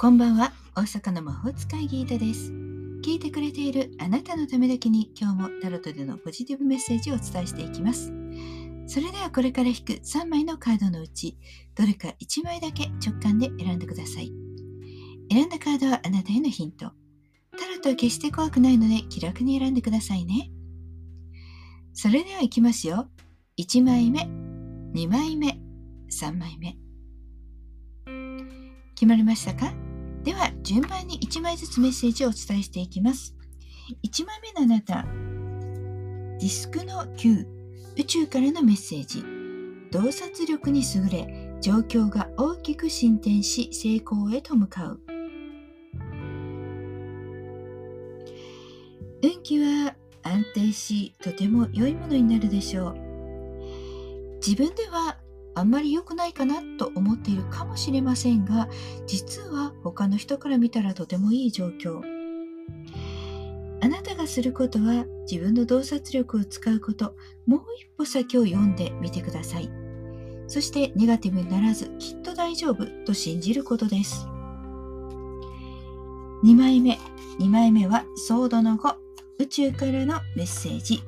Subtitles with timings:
[0.00, 2.50] こんばんは、大阪の魔法使いギータです。
[3.04, 8.10] 聞いてくれているあなたのためだけに今日もタロットでのポジティブメッセージをお伝えしていきます。
[8.86, 11.36] それではこれから引く3枚のカードのうち、
[11.74, 14.32] どれか1枚だけ直感で選んでください。
[15.30, 16.92] 選んだカードはあなたへのヒント。
[17.58, 20.50] タロットは決して怖くないので気楽に選んでくださいね。
[21.92, 23.10] それでは行きますよ。
[23.58, 24.20] 1枚目、
[24.94, 25.60] 2枚目、
[26.10, 26.78] 3枚目。
[28.94, 29.89] 決まりましたか？
[30.24, 33.34] では順番に1枚ずつメッセージをお伝えしていきます。
[34.04, 35.02] 1枚目のあなた
[36.38, 37.46] ディスクの9
[37.98, 39.24] 宇宙からのメッセージ。
[39.90, 45.00] 洞察力に優れ状況が大きく進展し成功へと向かう。
[49.22, 52.94] 運気は安定しとても良いものになるでしょう。
[54.36, 55.18] 自分では
[55.60, 58.68] あんまり良くないかなと思っているかもしれませんが
[59.06, 62.00] 実は他の人から見たらとてもいい状況。
[63.82, 67.14] あなたがすることは自分の洞察力を使うこと。
[67.46, 69.70] もう一歩先を読んでみてください。
[70.48, 74.26] そしてネガティブにならずきっと大丈夫と信じることです。
[76.42, 76.98] 2枚目。
[77.38, 78.94] 2枚目はソードの5
[79.40, 81.02] 宇宙からのメッセージ。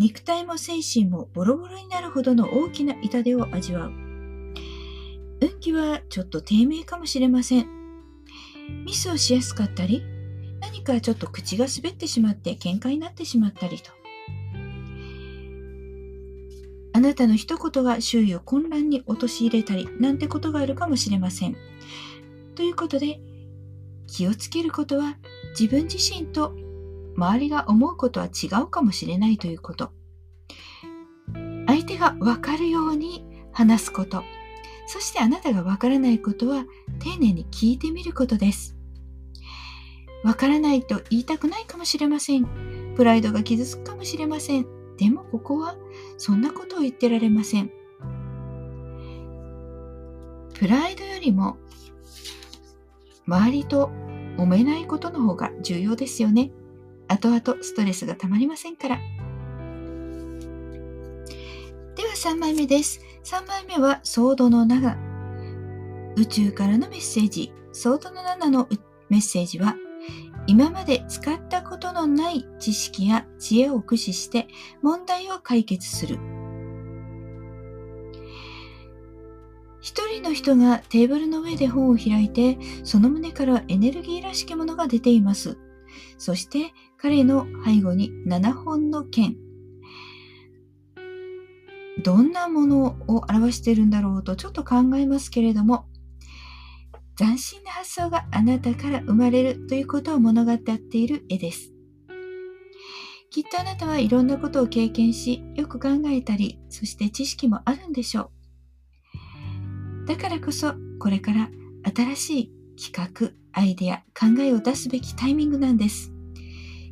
[0.00, 3.90] 肉体も精神もボロボロになるほどの大きな痛手を味わう。
[5.42, 7.68] 運気はちょっと低迷かもしれません。
[8.86, 10.02] ミスをしやすかったり、
[10.62, 13.90] 何かちょっと口が滑ってしまって喧嘩になってしまったりと。
[16.94, 21.56] あなたの一言が周囲を混乱に陥れたりなんてことがあるかもしれません。
[22.54, 23.20] ということで、
[24.06, 25.18] 気をつけることは
[25.50, 26.54] 自分自身と
[27.20, 29.92] 周りが思うことは違うかもしれないということ。
[31.66, 34.24] 相手がわかるように話すこと。
[34.86, 36.64] そしてあなたがわからないことは
[36.98, 38.74] 丁寧に聞いてみることです。
[40.24, 42.94] わからないと言いたくないかもしれません。
[42.96, 44.66] プライドが傷つくかもしれません。
[44.96, 45.76] でもここは
[46.16, 47.70] そんなことを言ってられません。
[50.58, 51.58] プライドよりも
[53.26, 53.90] 周りと
[54.38, 56.50] 揉めないことの方が重要ですよね。
[57.10, 58.98] 後々ストレスがたまりませんから。
[61.96, 63.00] では3枚目です。
[63.24, 64.96] 3枚目はソードの7。
[66.16, 67.52] 宇宙からのメッセージ。
[67.72, 68.68] ソードの7の
[69.08, 69.74] メッセージは、
[70.46, 74.46] 今まで使ったことのない知識や知恵を駆使して
[74.80, 76.18] 問題を解決する。
[79.80, 85.58] 一人の人がテーブルの上で本を開いて、その胸からエネルギーらしきものが出ています。
[86.18, 89.36] そして彼の背後に7本の剣。
[92.02, 95.86] どんなものを表しているんだろうとちょっと考えますけれども、
[97.16, 101.72] 斬新な発想があなたから生まれるということを物語っている絵です。
[103.30, 108.32] きっとあなたはいろんなことを経験し、よく考えたり、そして知識もあるんでしょ
[110.04, 110.06] う。
[110.06, 111.50] だからこそ、これから
[111.94, 112.52] 新しい
[112.90, 116.12] 企画、アイデア、考えを出すべきタイミングなんです。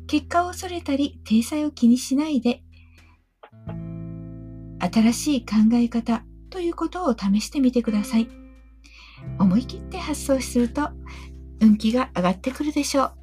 [0.07, 2.63] 結果を恐れたり、体裁を気にしないで、
[4.79, 8.27] 新しい考え方ということを試してみてください。
[9.37, 10.89] 思い切って発想すると、
[11.61, 13.13] 運気が上がってくるでしょう。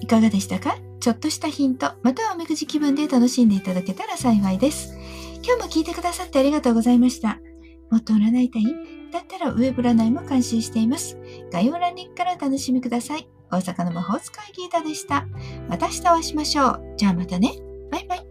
[0.00, 0.78] いかがでしたか？
[1.00, 4.96] ちょっとしたヒント、またはおみくじ気分で楽しんでいただけたら幸いです。
[5.44, 7.38] 今日も聞いてくださってありがとうございました。
[7.90, 8.64] もっと占いたい？
[9.16, 11.16] だったらウェブ占いも監修しています。
[11.50, 13.28] 概要欄にからお楽しみください。
[13.50, 15.26] 大阪の魔法使いギータでした。
[15.68, 16.94] また明日お会いしましょう。
[16.96, 17.52] じゃあまたね。
[17.90, 18.25] バイバイ。